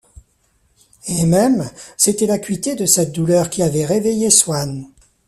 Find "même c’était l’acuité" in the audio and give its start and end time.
1.27-2.73